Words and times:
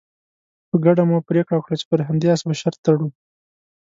په 0.69 0.75
ګډه 0.85 1.03
مو 1.09 1.17
پرېکړه 1.29 1.55
وکړه 1.57 1.75
چې 1.79 1.85
پر 1.91 1.99
همدې 2.07 2.27
اس 2.33 2.41
به 2.47 2.53
شرط 2.61 2.77
تړو. 2.85 3.07